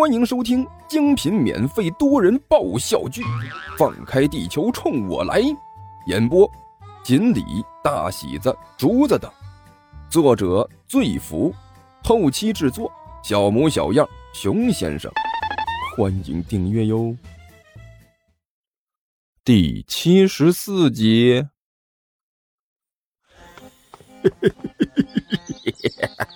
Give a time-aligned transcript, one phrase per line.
[0.00, 3.22] 欢迎收听精品免费多人爆笑剧
[3.76, 5.42] 《放开地球冲我来》，
[6.06, 6.50] 演播：
[7.04, 7.42] 锦鲤、
[7.84, 9.30] 大喜子、竹子等，
[10.08, 11.54] 作者：醉福，
[12.02, 12.90] 后期制作：
[13.22, 15.12] 小模小样、熊先生。
[15.94, 17.14] 欢迎订阅哟。
[19.44, 21.46] 第七十四集。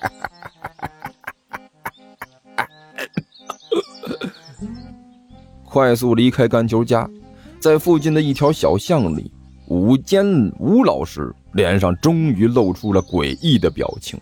[5.75, 7.11] 快速离开干球家，
[7.59, 9.29] 在附近的一条小巷里，
[9.67, 10.25] 吴坚
[10.61, 14.17] 吴老师脸上终于露出了诡异的表情。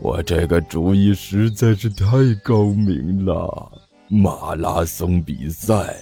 [0.00, 2.06] 我这个主意实在是太
[2.42, 3.70] 高明了！
[4.08, 5.94] 马拉松比赛，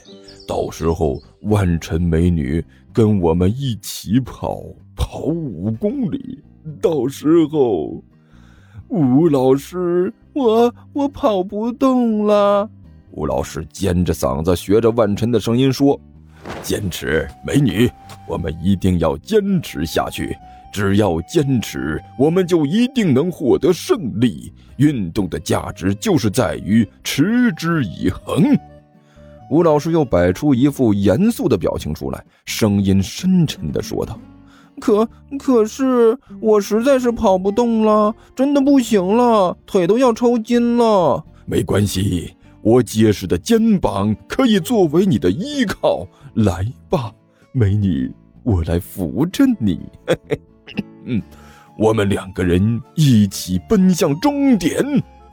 [0.46, 4.62] 到时候万晨美女跟我们一起跑，
[4.95, 6.40] 跑五公里。
[6.80, 8.01] 到时候，
[8.87, 12.70] 吴老师，我我跑不动了。
[13.14, 15.98] 吴老师尖着嗓子，学着万晨的声音说
[16.65, 17.88] ：“坚持，美女，
[18.29, 20.37] 我们一定要坚持下去。
[20.73, 24.52] 只要坚持，我们就一定能获得胜利。
[24.79, 28.45] 运动的价值就是在于持之以恒。”
[29.49, 34.18] 吴老师又摆出一副严肃的表情出来，声音深沉的说道
[34.80, 42.34] ：“可可是，我实在是跑不动了，真的不行了，腿都要抽筋了。”没关系。
[42.65, 47.12] 我结实的肩膀可以作为你的依靠，来吧，
[47.52, 48.10] 美女，
[48.43, 49.79] 我来扶着你。
[51.04, 51.21] 嗯，
[51.79, 54.82] 我们两个人一起奔向终点。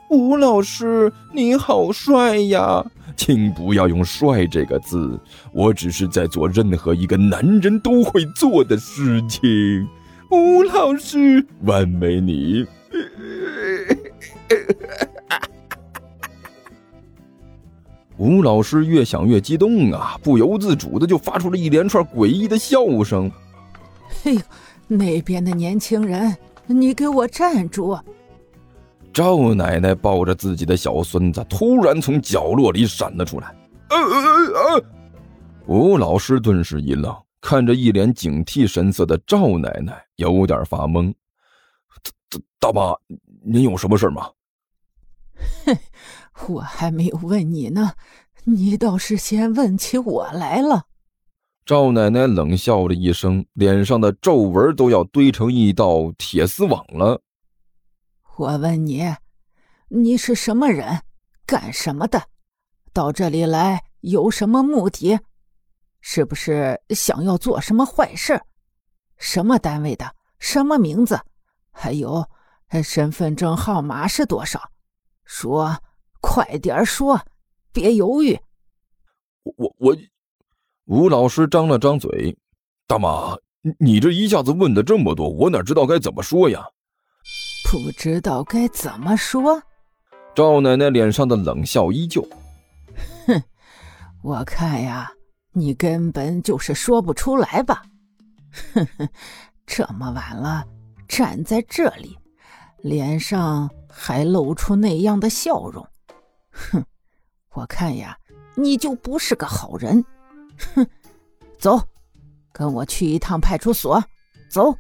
[0.10, 2.86] 吴老师，你好帅呀！
[3.16, 5.18] 请不要用“帅”这个字，
[5.54, 9.88] 我只是在做任何一个男人都会做的事情。
[10.30, 12.66] 吴老师，完美你。
[18.22, 23.32] 吴老师越想越激动啊，不由自主的就发出了一连串诡异的笑声。
[24.22, 24.42] 嘿呦，
[24.88, 26.38] 那边的年轻人，
[26.68, 27.98] 你给我站住！
[29.12, 33.56] 赵奶奶抱着自己的小孙子，突然从角落里闪了出来。
[33.90, 34.84] 呃呃呃！
[35.66, 41.12] 吴老师顿时一愣，看着一脸警惕神色的赵奶奶，有点发懵。
[42.60, 42.94] 大妈，
[43.44, 44.30] 您有什么事吗？
[45.66, 45.76] 哼。
[46.48, 47.94] 我还没有问你呢，
[48.46, 50.86] 你倒是先问起我来了。
[51.66, 57.22] 赵奶奶冷笑了一声，脸上的皱纹都要堆成一道铁丝网了。
[58.38, 59.16] 我问你，
[59.90, 61.04] 你是什么人，
[61.46, 62.24] 干什么的？
[62.92, 65.20] 到这里来有什么目的？
[66.02, 68.42] 是不是想要做什么坏事？
[69.18, 70.16] 什么单位的？
[70.40, 71.22] 什么名字？
[71.72, 72.26] 还有
[72.84, 74.72] 身份证号码是多少？
[75.24, 75.78] 说。
[76.22, 77.20] 快点说，
[77.74, 78.40] 别犹豫。
[79.44, 79.98] 我我我，
[80.86, 82.38] 吴老师张了张嘴。
[82.88, 83.36] 大妈，
[83.80, 86.64] 你这一下子问的这么多，我哪知道该怎么说呀？
[87.70, 89.62] 不知道该怎么说。
[90.36, 92.22] 赵奶奶脸上的冷笑依旧。
[93.26, 93.44] 哼，
[94.24, 95.12] 我看呀，
[95.54, 97.84] 你根本就是说不出来吧？
[98.74, 99.10] 哼哼，
[99.66, 100.66] 这么晚了，
[101.08, 102.18] 站在这里，
[102.84, 105.88] 脸上还露出那样的笑容。
[106.52, 106.84] 哼，
[107.54, 108.18] 我看呀，
[108.56, 110.04] 你就不是个好人。
[110.76, 110.86] 哼，
[111.58, 111.82] 走，
[112.52, 114.04] 跟我去一趟派出所。
[114.50, 114.76] 走。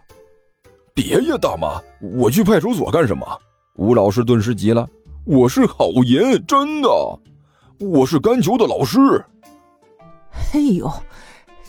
[0.93, 3.25] 别呀，大妈，我去派出所干什么？
[3.75, 4.87] 吴老师顿时急了。
[5.25, 6.89] 我是好人，真的，
[7.79, 8.99] 我是甘球的老师。
[10.53, 10.91] 哎呦，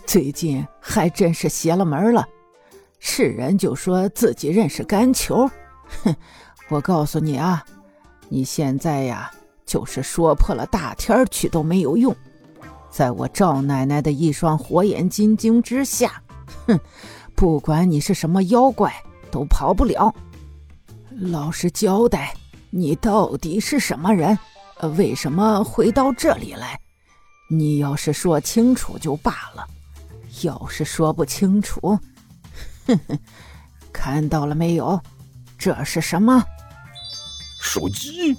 [0.05, 2.27] 最近还真是邪了门了。
[2.99, 5.49] 是人就说自己认识甘球。
[6.03, 6.15] 哼，
[6.69, 7.65] 我告诉你啊，
[8.29, 9.31] 你现在呀。
[9.73, 12.15] 就是说破了大天儿去都没有用，
[12.91, 16.23] 在我赵奶奶的一双火眼金睛之下，
[16.67, 16.79] 哼，
[17.35, 18.93] 不管你是什么妖怪，
[19.31, 20.15] 都跑不了。
[21.09, 22.35] 老实交代，
[22.69, 24.39] 你到底是什么人？
[24.99, 26.79] 为什么会到这里来？
[27.49, 29.67] 你要是说清楚就罢了，
[30.43, 31.99] 要是说不清楚，
[32.87, 33.19] 哼哼，
[33.91, 35.01] 看到了没有？
[35.57, 36.45] 这是什么？
[37.59, 38.37] 手机。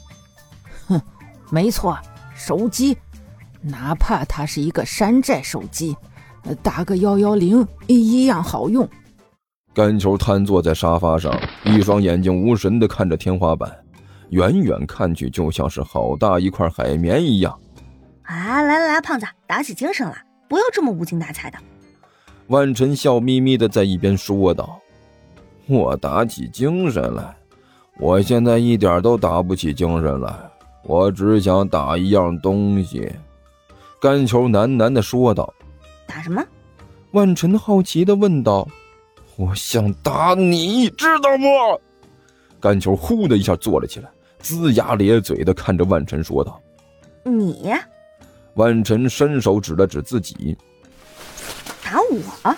[1.53, 1.95] 没错，
[2.35, 2.97] 手机，
[3.61, 5.95] 哪怕它是一个山寨手机，
[6.63, 8.89] 打个幺幺零一样好用。
[9.71, 11.31] 干球瘫坐在沙发上，
[11.63, 13.71] 一双眼睛无神的看着天花板，
[14.31, 17.55] 远远看去就像是好大一块海绵一样。
[18.23, 21.59] 啊，来来来，胖子，打起精神来，不要这么无精打采的。
[22.47, 24.79] 万晨笑眯眯的在一边说道
[25.69, 27.35] ：“我打起精神来，
[28.00, 30.33] 我现在一点都打不起精神来。”
[30.83, 33.12] 我只想打一样东西。”
[34.00, 35.53] 甘球喃喃的说道。
[36.06, 36.44] “打什么？”
[37.12, 38.68] 万晨好奇的问道。
[39.38, 41.81] “我想打你，知道不？”
[42.59, 44.09] 甘球呼的一下坐了起来，
[44.41, 46.62] 龇牙咧嘴的看着万晨说道
[47.24, 47.74] ：“你？”
[48.56, 50.56] 万晨伸手指了指自己
[51.83, 52.56] ：“打我？”“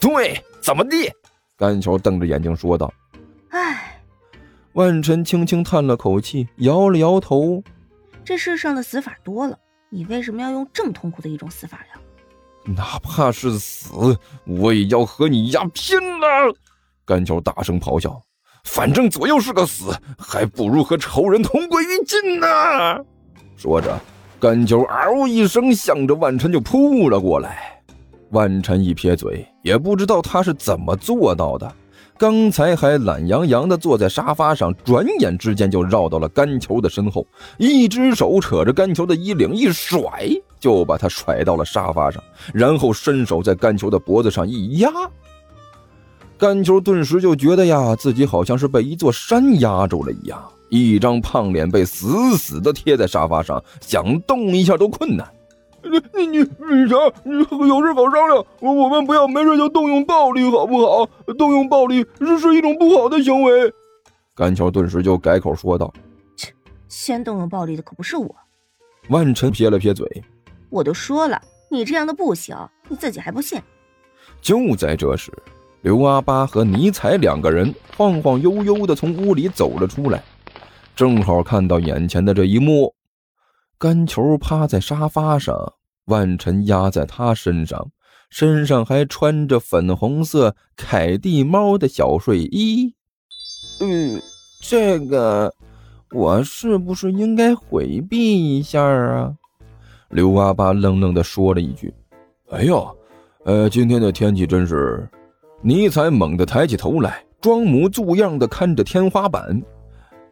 [0.00, 1.10] 对，怎么地？”
[1.56, 3.03] 甘球瞪着眼睛说道：“唉。”
[4.74, 7.62] 万晨轻轻叹了口气，摇了摇头
[8.24, 9.56] ：“这世上的死法多了，
[9.88, 12.00] 你为什么要用这么痛苦的一种死法呀
[12.76, 16.26] ？”“哪怕是死，我也要和你丫拼了！”
[17.06, 18.20] 甘球大声咆哮
[18.64, 22.46] ：“反正左右是个死，还不如和仇人同归于尽呢！”
[23.56, 23.96] 说着，
[24.40, 27.80] 甘球嗷一声，向着万晨就扑了过来。
[28.30, 31.72] 万晨一撇嘴，也不知道他是怎么做到的。
[32.16, 37.26] 刚才还懒洋洋地坐在沙发上，转眼之间就绕到了甘球的身后，
[37.58, 40.28] 一只手扯着甘球的衣领一甩，
[40.60, 42.22] 就把他甩到了沙发上，
[42.52, 44.88] 然后伸手在甘球的脖子上一压。
[46.38, 55.28] 甘球顿时就觉得呀，自己好像是被一座山压住了一样，一张胖脸被死死地贴在沙发上，想动一下都困难。
[55.84, 56.96] 你你你你啥？
[57.24, 58.44] 你有事好商量。
[58.60, 61.06] 我我们不要没事就动用暴力，好不好？
[61.38, 63.72] 动用暴力是是一种不好的行为。
[64.34, 65.92] 甘桥顿时就改口说道
[66.36, 66.52] ：“切，
[66.88, 68.34] 先动用暴力的可不是我。”
[69.10, 70.24] 万晨撇了撇嘴
[70.70, 71.40] ：“我都说了，
[71.70, 72.56] 你这样的不行，
[72.88, 73.60] 你自己还不信。”
[74.40, 75.32] 就在这时，
[75.82, 80.22] 刘阿八和尼采两个人晃晃悠悠的从屋里走了出来，
[80.96, 82.92] 正好看到眼前的这一幕。
[83.78, 85.74] 甘球趴在沙发上，
[86.06, 87.90] 万晨压在他身上，
[88.30, 92.94] 身上还穿着粉红色凯蒂猫的小睡衣。
[93.80, 94.20] 嗯，
[94.60, 95.52] 这个
[96.12, 99.34] 我是不是应该回避一下啊？
[100.10, 101.92] 刘阿巴愣愣地说了一句
[102.50, 102.74] ：“哎呀，
[103.44, 105.08] 呃，今天的天气真是……”
[105.60, 109.60] 尼采猛地抬起头来，装模作样地看着天花板。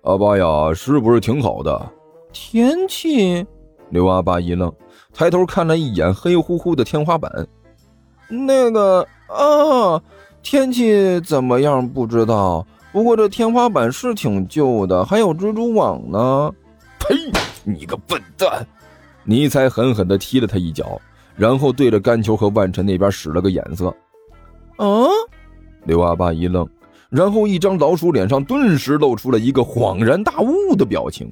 [0.03, 1.91] 阿巴呀，是不是挺好的？
[2.33, 3.47] 天气，
[3.91, 4.73] 刘阿八一愣，
[5.13, 7.31] 抬头看了一眼黑乎乎的天花板。
[8.29, 10.01] 那个啊，
[10.43, 16.51] 天气怎么样不知道，不过这天花板是挺旧的，还有蜘蛛网呢。
[16.99, 17.15] 呸！
[17.65, 18.67] 你个笨蛋！
[19.25, 21.01] 尼才狠狠地踢了他一脚，
[21.37, 23.95] 然后对着甘球和万晨那边使了个眼色。
[24.77, 25.07] 啊！
[25.85, 26.67] 刘阿八一愣，
[27.11, 31.31] 然后一张老鼠脸上顿时露出了一个恍然大悟的表情。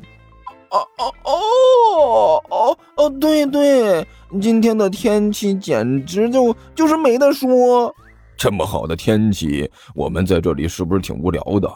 [0.70, 3.10] 哦哦哦哦哦！
[3.20, 4.06] 对对，
[4.40, 7.94] 今天的天气简直就就是没得说。
[8.36, 11.70] 这么好的天气，我们在这里是不是挺无聊的？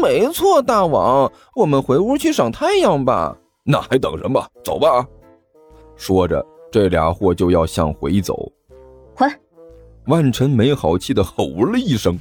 [0.00, 3.36] 没错，大王，我们回屋去赏太阳吧。
[3.64, 4.46] 那还等什么？
[4.62, 5.06] 走吧！
[5.96, 8.50] 说着，这俩货就要向回走。
[9.14, 9.26] 回！
[10.06, 12.18] 万晨没好气的吼了一声：“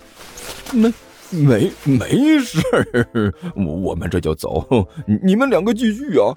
[0.72, 0.92] 没。”
[1.34, 4.88] 没没事儿，我我们这就走，
[5.22, 6.34] 你们两个继续啊！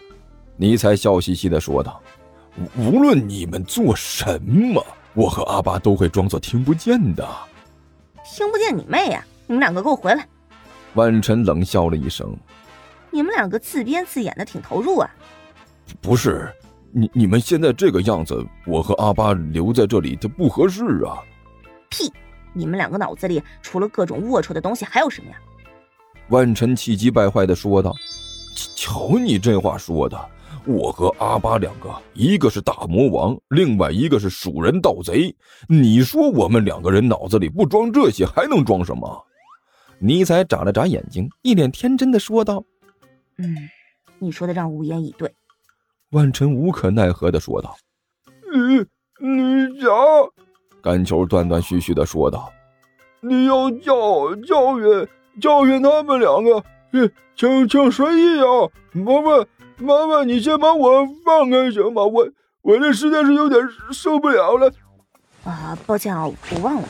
[0.56, 2.00] 尼才笑嘻嘻的说道
[2.78, 4.84] ：“无论你们做什么，
[5.14, 7.28] 我和阿巴都会装作听不见的。”
[8.24, 9.24] 听不见你妹呀！
[9.46, 10.26] 你们两个给我回来！
[10.94, 12.34] 万晨冷笑了一声
[13.12, 15.10] ：“你们两个自编自演的挺投入啊！”
[16.00, 16.50] 不是，
[16.90, 21.20] 你你们现在这个样子，我和阿巴留在这里，它不合适啊！
[21.90, 22.10] 屁！
[22.56, 25.36] 你们两个脑子里除了各种龌龊的东西还有什么呀？
[26.30, 27.94] 万晨气急败坏的说道
[28.74, 30.18] ：“瞧你这话说的，
[30.64, 35.36] 我和阿巴两个，一个是大魔王，另外一个是蜀人盗贼。
[35.68, 39.24] 你说我们两个人脑子里不装这些，还能装什么？”
[40.00, 42.64] 尼采眨了眨眼睛，一脸天真的说道
[43.38, 43.54] ：“嗯，
[44.18, 45.32] 你说的让无言以对。”
[46.10, 47.76] 万晨无可奈何的说道
[48.50, 48.78] ：“你
[49.20, 49.90] 你想？”
[50.86, 52.48] 甘球断断续续的说道
[53.20, 55.08] ：“你要教教训
[55.40, 56.62] 教训他们两个，
[57.34, 58.70] 请请随意啊！
[58.92, 59.46] 麻烦
[59.78, 62.04] 麻烦你先把我放开行吗？
[62.04, 62.28] 我
[62.62, 64.70] 我这实在是有点受不了了。”
[65.42, 66.88] 啊，抱歉啊，我忘了。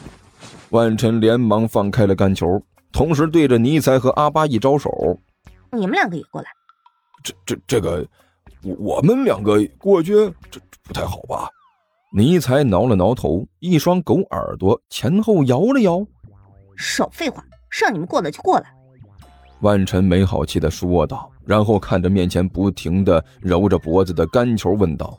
[0.68, 2.60] 万晨连忙放开了干球，
[2.92, 4.90] 同时对着尼才和阿巴一招手
[5.72, 6.48] ：“你们两个也过来。”
[7.24, 8.06] 这这这个，
[8.78, 10.12] 我们两个过去，
[10.50, 11.48] 这不太好吧？
[12.12, 16.06] 尼才挠了挠头，一双狗耳朵前后摇了摇。
[16.76, 17.44] 少废话，
[17.80, 18.72] 让你们过来就过来。
[19.60, 25.18] 万晨没好气的说道，然后看着面前不停的揉着脖子的干球问道：“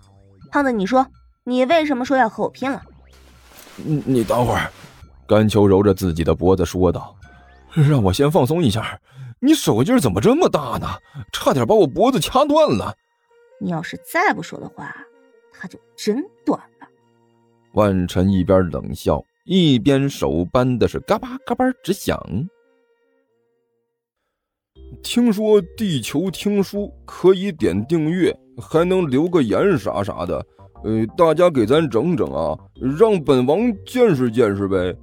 [0.52, 1.06] 胖子，你说
[1.44, 2.82] 你为什么说要和我拼了？”
[3.76, 4.72] 你你等会儿。
[5.28, 7.16] 甘球揉着自己的脖子说道
[7.74, 9.00] ：“让我先放松一下，
[9.40, 10.88] 你手劲怎么这么大呢？
[11.34, 12.96] 差点把我脖子掐断了。
[13.60, 14.96] 你要是再不说的话，
[15.52, 16.77] 他就真断了。
[17.78, 22.20] 万晨一边冷笑，一边手扳的是嘎巴嘎巴直响。
[25.04, 30.44] 听说地球听书可以点订阅，还能留个言啥啥的，
[30.84, 32.58] 呃，大家给咱整整啊，
[32.98, 34.96] 让本王见识见识呗。